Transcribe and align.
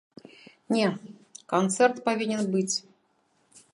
Не, 0.75 0.87
канцэрт 1.53 2.01
павінен 2.09 2.43
быць. 2.57 2.75